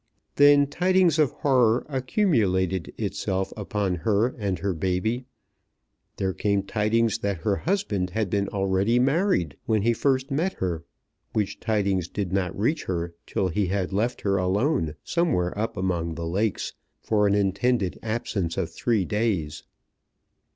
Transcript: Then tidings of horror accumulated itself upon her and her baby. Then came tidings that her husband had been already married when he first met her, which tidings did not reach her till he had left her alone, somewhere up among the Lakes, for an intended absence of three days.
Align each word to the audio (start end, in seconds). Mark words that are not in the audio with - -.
Then 0.37 0.65
tidings 0.65 1.19
of 1.19 1.29
horror 1.29 1.85
accumulated 1.87 2.91
itself 2.97 3.53
upon 3.55 3.97
her 3.97 4.29
and 4.29 4.57
her 4.57 4.73
baby. 4.73 5.25
Then 6.17 6.33
came 6.33 6.63
tidings 6.63 7.19
that 7.19 7.41
her 7.41 7.55
husband 7.57 8.09
had 8.09 8.27
been 8.27 8.49
already 8.49 8.97
married 8.97 9.57
when 9.67 9.83
he 9.83 9.93
first 9.93 10.31
met 10.31 10.53
her, 10.53 10.83
which 11.33 11.59
tidings 11.59 12.07
did 12.07 12.33
not 12.33 12.57
reach 12.57 12.85
her 12.85 13.13
till 13.27 13.49
he 13.49 13.67
had 13.67 13.93
left 13.93 14.21
her 14.21 14.37
alone, 14.37 14.95
somewhere 15.03 15.55
up 15.55 15.77
among 15.77 16.15
the 16.15 16.25
Lakes, 16.25 16.73
for 17.03 17.27
an 17.27 17.35
intended 17.35 17.99
absence 18.01 18.57
of 18.57 18.71
three 18.73 19.05
days. 19.05 19.61